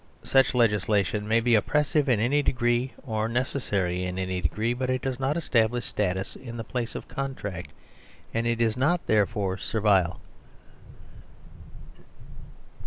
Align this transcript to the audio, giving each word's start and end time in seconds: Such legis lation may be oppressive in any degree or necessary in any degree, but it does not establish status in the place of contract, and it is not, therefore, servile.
Such 0.23 0.55
legis 0.55 0.85
lation 0.85 1.25
may 1.25 1.41
be 1.41 1.53
oppressive 1.53 2.09
in 2.09 2.19
any 2.19 2.41
degree 2.41 2.91
or 3.03 3.27
necessary 3.29 4.03
in 4.03 4.17
any 4.17 4.41
degree, 4.41 4.73
but 4.73 4.89
it 4.89 5.03
does 5.03 5.19
not 5.19 5.37
establish 5.37 5.85
status 5.85 6.35
in 6.35 6.57
the 6.57 6.63
place 6.63 6.95
of 6.95 7.07
contract, 7.07 7.69
and 8.33 8.47
it 8.47 8.59
is 8.59 8.75
not, 8.75 9.05
therefore, 9.05 9.59
servile. 9.59 10.19